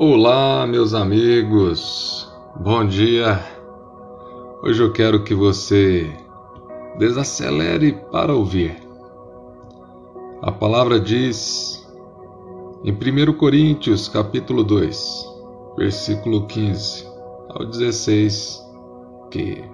Olá, 0.00 0.64
meus 0.64 0.94
amigos, 0.94 2.32
bom 2.54 2.86
dia. 2.86 3.44
Hoje 4.62 4.80
eu 4.80 4.92
quero 4.92 5.24
que 5.24 5.34
você 5.34 6.08
desacelere 7.00 7.98
para 8.12 8.32
ouvir. 8.32 8.76
A 10.40 10.52
palavra 10.52 11.00
diz 11.00 11.84
em 12.84 12.92
1 12.92 13.32
Coríntios, 13.32 14.06
capítulo 14.06 14.62
2, 14.62 15.26
versículo 15.76 16.46
15 16.46 17.04
ao 17.48 17.66
16, 17.66 18.64
que 19.32 19.64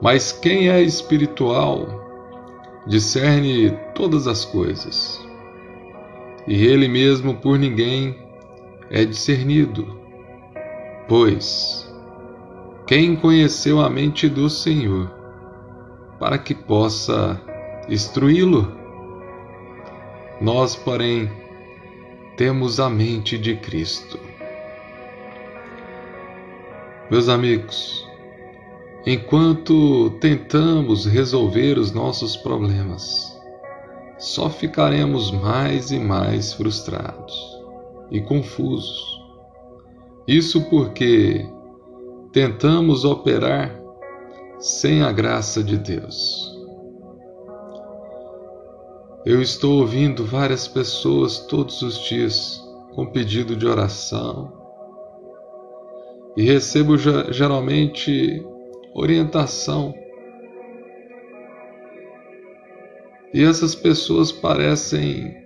Mas 0.00 0.30
quem 0.30 0.70
é 0.70 0.80
espiritual 0.80 1.84
discerne 2.86 3.76
todas 3.92 4.28
as 4.28 4.44
coisas, 4.44 5.20
e 6.46 6.64
ele 6.64 6.86
mesmo 6.86 7.34
por 7.34 7.58
ninguém 7.58 8.24
é 8.90 9.04
discernido. 9.04 9.98
Pois, 11.08 11.90
quem 12.86 13.16
conheceu 13.16 13.80
a 13.80 13.90
mente 13.90 14.28
do 14.28 14.48
Senhor 14.48 15.10
para 16.18 16.38
que 16.38 16.54
possa 16.54 17.40
instruí-lo? 17.88 18.76
Nós, 20.40 20.76
porém, 20.76 21.30
temos 22.36 22.78
a 22.78 22.90
mente 22.90 23.38
de 23.38 23.56
Cristo. 23.56 24.18
Meus 27.10 27.28
amigos, 27.28 28.06
enquanto 29.06 30.10
tentamos 30.20 31.06
resolver 31.06 31.78
os 31.78 31.92
nossos 31.92 32.36
problemas, 32.36 33.40
só 34.18 34.50
ficaremos 34.50 35.30
mais 35.30 35.92
e 35.92 35.98
mais 36.00 36.52
frustrados 36.52 37.55
e 38.10 38.20
confusos. 38.20 39.20
Isso 40.26 40.68
porque 40.68 41.46
tentamos 42.32 43.04
operar 43.04 43.80
sem 44.58 45.02
a 45.02 45.12
graça 45.12 45.62
de 45.62 45.78
Deus. 45.78 46.54
Eu 49.24 49.42
estou 49.42 49.80
ouvindo 49.80 50.24
várias 50.24 50.68
pessoas 50.68 51.38
todos 51.40 51.82
os 51.82 51.98
dias 52.08 52.62
com 52.94 53.06
pedido 53.06 53.56
de 53.56 53.66
oração 53.66 54.52
e 56.36 56.42
recebo 56.42 56.96
geralmente 56.98 58.44
orientação. 58.94 59.94
E 63.32 63.42
essas 63.42 63.74
pessoas 63.74 64.30
parecem 64.30 65.45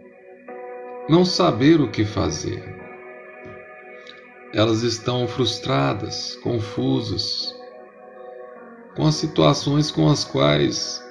não 1.11 1.25
saber 1.25 1.81
o 1.81 1.91
que 1.91 2.05
fazer. 2.05 2.63
Elas 4.55 4.83
estão 4.85 5.27
frustradas, 5.27 6.37
confusas 6.37 7.53
com 8.95 9.05
as 9.05 9.17
situações 9.17 9.91
com 9.91 10.09
as 10.09 10.25
quais 10.25 11.03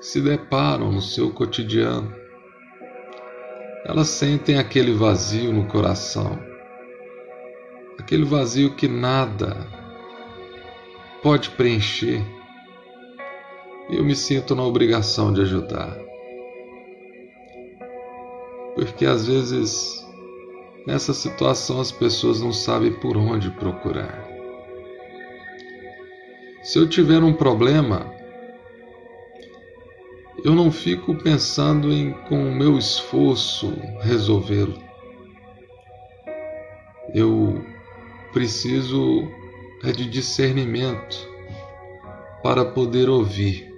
se 0.00 0.20
deparam 0.20 0.92
no 0.92 1.02
seu 1.02 1.32
cotidiano. 1.32 2.14
Elas 3.84 4.06
sentem 4.08 4.58
aquele 4.58 4.92
vazio 4.92 5.52
no 5.52 5.66
coração, 5.66 6.38
aquele 7.98 8.24
vazio 8.24 8.76
que 8.76 8.86
nada 8.86 9.56
pode 11.20 11.50
preencher. 11.50 12.24
E 13.90 13.96
eu 13.96 14.04
me 14.04 14.14
sinto 14.14 14.54
na 14.54 14.62
obrigação 14.62 15.32
de 15.32 15.40
ajudar 15.40 16.07
porque 18.78 19.04
às 19.04 19.26
vezes 19.26 20.06
nessa 20.86 21.12
situação 21.12 21.80
as 21.80 21.90
pessoas 21.90 22.40
não 22.40 22.52
sabem 22.52 22.92
por 22.92 23.16
onde 23.16 23.50
procurar. 23.50 24.24
Se 26.62 26.78
eu 26.78 26.88
tiver 26.88 27.22
um 27.24 27.32
problema, 27.32 28.14
eu 30.44 30.54
não 30.54 30.70
fico 30.70 31.12
pensando 31.16 31.92
em 31.92 32.12
com 32.28 32.48
o 32.48 32.54
meu 32.54 32.78
esforço 32.78 33.72
resolvê-lo. 34.00 34.78
Eu 37.12 37.60
preciso 38.32 39.28
é 39.82 39.90
de 39.90 40.08
discernimento 40.08 41.28
para 42.42 42.64
poder 42.64 43.08
ouvir 43.08 43.72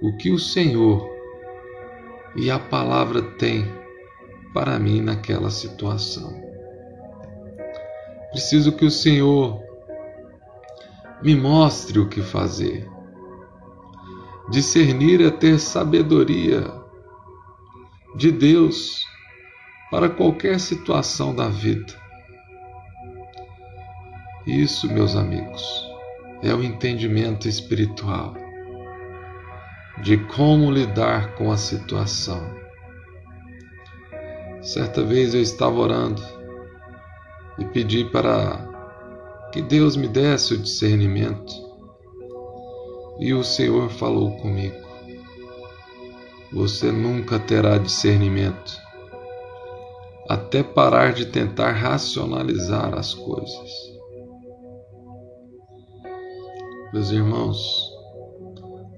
o 0.00 0.16
que 0.16 0.32
o 0.32 0.38
Senhor 0.38 1.08
e 2.36 2.50
a 2.50 2.58
palavra 2.58 3.22
tem 3.22 3.83
para 4.54 4.78
mim 4.78 5.02
naquela 5.02 5.50
situação. 5.50 6.32
Preciso 8.30 8.72
que 8.72 8.84
o 8.84 8.90
Senhor 8.90 9.60
me 11.20 11.34
mostre 11.34 11.98
o 11.98 12.08
que 12.08 12.22
fazer. 12.22 12.88
Discernir 14.50 15.20
é 15.20 15.30
ter 15.30 15.58
sabedoria 15.58 16.70
de 18.14 18.30
Deus 18.30 19.04
para 19.90 20.08
qualquer 20.08 20.60
situação 20.60 21.34
da 21.34 21.48
vida. 21.48 21.92
Isso, 24.46 24.86
meus 24.92 25.16
amigos, 25.16 25.90
é 26.42 26.54
o 26.54 26.62
entendimento 26.62 27.48
espiritual 27.48 28.34
de 30.02 30.18
como 30.18 30.70
lidar 30.70 31.34
com 31.34 31.50
a 31.50 31.56
situação. 31.56 32.63
Certa 34.64 35.04
vez 35.04 35.34
eu 35.34 35.42
estava 35.42 35.78
orando 35.78 36.22
e 37.58 37.66
pedi 37.66 38.02
para 38.02 38.66
que 39.52 39.60
Deus 39.60 39.94
me 39.94 40.08
desse 40.08 40.54
o 40.54 40.58
discernimento. 40.58 41.52
E 43.20 43.34
o 43.34 43.44
Senhor 43.44 43.90
falou 43.90 44.30
comigo: 44.38 44.74
Você 46.50 46.90
nunca 46.90 47.38
terá 47.38 47.76
discernimento 47.76 48.82
até 50.30 50.62
parar 50.62 51.12
de 51.12 51.26
tentar 51.26 51.72
racionalizar 51.72 52.94
as 52.94 53.12
coisas. 53.12 53.70
Meus 56.90 57.10
irmãos, 57.10 57.90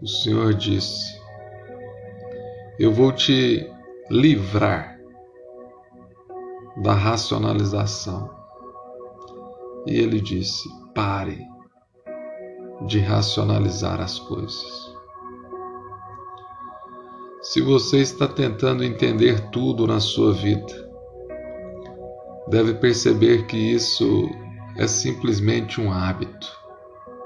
o 0.00 0.06
Senhor 0.06 0.54
disse: 0.54 1.20
Eu 2.78 2.92
vou 2.92 3.10
te 3.10 3.68
livrar 4.08 4.95
da 6.76 6.92
racionalização. 6.92 8.30
E 9.86 9.98
ele 9.98 10.20
disse: 10.20 10.68
pare 10.94 11.38
de 12.86 12.98
racionalizar 12.98 14.00
as 14.00 14.18
coisas. 14.18 14.94
Se 17.40 17.60
você 17.62 17.98
está 17.98 18.26
tentando 18.26 18.84
entender 18.84 19.50
tudo 19.50 19.86
na 19.86 20.00
sua 20.00 20.32
vida, 20.32 20.90
deve 22.48 22.74
perceber 22.74 23.46
que 23.46 23.56
isso 23.56 24.28
é 24.76 24.86
simplesmente 24.86 25.80
um 25.80 25.92
hábito, 25.92 26.48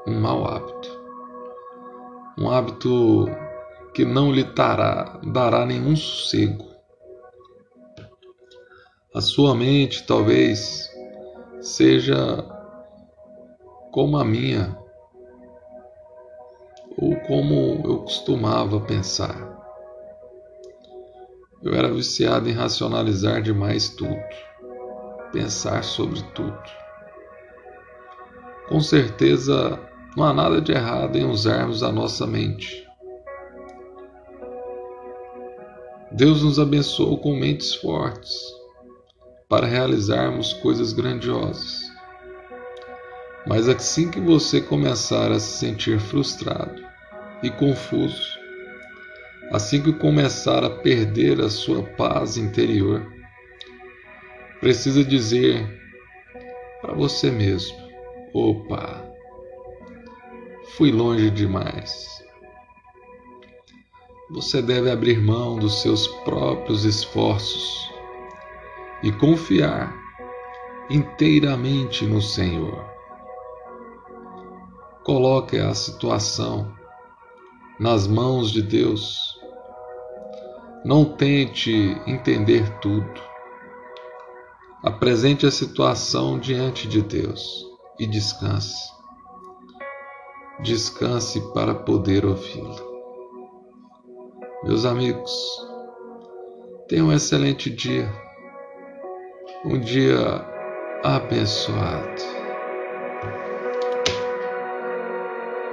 um 0.07 0.21
mau 0.21 0.47
hábito. 0.47 1.01
Um 2.39 2.51
hábito 2.51 3.27
que 3.93 4.05
não 4.05 4.33
lhe 4.33 4.45
dará, 4.45 5.21
dará 5.25 5.67
nenhum 5.67 5.97
sossego 5.97 6.70
sua 9.21 9.55
mente 9.55 10.05
talvez 10.05 10.91
seja 11.61 12.45
como 13.91 14.17
a 14.17 14.25
minha, 14.25 14.77
ou 16.97 17.17
como 17.21 17.83
eu 17.85 17.99
costumava 17.99 18.81
pensar. 18.81 19.49
Eu 21.63 21.75
era 21.75 21.93
viciado 21.93 22.49
em 22.49 22.53
racionalizar 22.53 23.43
demais 23.43 23.91
tudo, 23.91 24.17
pensar 25.33 25.83
sobre 25.85 26.23
tudo. 26.35 26.63
Com 28.69 28.81
certeza, 28.81 29.79
não 30.17 30.25
há 30.25 30.33
nada 30.33 30.61
de 30.61 30.73
errado 30.73 31.17
em 31.17 31.25
usarmos 31.25 31.83
a 31.83 31.91
nossa 31.91 32.27
mente. 32.27 32.87
Deus 36.13 36.43
nos 36.43 36.59
abençoou 36.59 37.19
com 37.19 37.35
mentes 37.35 37.75
fortes 37.75 38.60
para 39.51 39.67
realizarmos 39.67 40.53
coisas 40.53 40.93
grandiosas. 40.93 41.91
Mas 43.45 43.69
assim 43.69 44.09
que 44.09 44.21
você 44.21 44.61
começar 44.61 45.33
a 45.33 45.41
se 45.41 45.59
sentir 45.59 45.99
frustrado 45.99 46.81
e 47.43 47.51
confuso, 47.51 48.39
assim 49.51 49.83
que 49.83 49.93
começar 49.93 50.63
a 50.63 50.71
perder 50.71 51.41
a 51.41 51.51
sua 51.51 51.83
paz 51.83 52.37
interior, 52.37 53.05
precisa 54.61 55.03
dizer 55.03 55.67
para 56.81 56.95
você 56.95 57.29
mesmo: 57.29 57.77
opa, 58.33 59.05
fui 60.77 60.93
longe 60.93 61.29
demais. 61.29 62.07
Você 64.31 64.63
deve 64.63 64.93
abrir 64.93 65.19
mão 65.19 65.59
dos 65.59 65.83
seus 65.83 66.07
próprios 66.07 66.85
esforços 66.85 67.90
e 69.03 69.13
confiar 69.13 69.95
inteiramente 70.91 72.05
no 72.05 72.21
Senhor. 72.21 72.85
Coloque 75.05 75.59
a 75.59 75.75
situação 75.75 76.75
nas 77.79 78.07
mãos 78.07 78.51
de 78.51 78.61
Deus. 78.61 79.39
Não 80.85 81.05
tente 81.05 81.73
entender 82.07 82.79
tudo. 82.81 83.21
Apresente 84.83 85.47
a 85.47 85.51
situação 85.51 86.39
diante 86.39 86.89
de 86.89 87.03
Deus 87.03 87.67
e 87.99 88.07
descanse. 88.07 88.91
Descanse 90.63 91.41
para 91.53 91.75
poder 91.75 92.27
ouvi-lo. 92.27 92.91
Meus 94.65 94.85
amigos, 94.85 95.33
tenham 96.89 97.09
um 97.09 97.13
excelente 97.13 97.71
dia. 97.71 98.30
Um 99.63 99.79
dia 99.79 100.43
abençoado. 101.05 102.40